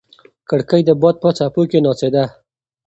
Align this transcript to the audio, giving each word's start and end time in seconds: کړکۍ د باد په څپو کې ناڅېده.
کړکۍ 0.49 0.81
د 0.85 0.89
باد 1.01 1.15
په 1.23 1.29
څپو 1.37 1.61
کې 1.71 1.79
ناڅېده. 1.85 2.23